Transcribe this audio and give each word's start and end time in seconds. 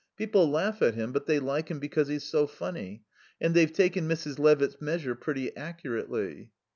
People 0.17 0.49
laugh 0.49 0.81
at 0.81 0.95
him, 0.95 1.11
but 1.11 1.27
they 1.27 1.37
like 1.39 1.67
him 1.69 1.77
because 1.79 2.07
he's 2.07 2.23
so 2.23 2.47
funny. 2.47 3.03
And 3.39 3.53
they've 3.53 3.71
taken 3.71 4.09
Mrs. 4.09 4.39
Levitt's 4.39 4.81
measure 4.81 5.13
pretty 5.13 5.55
accurately." 5.55 6.49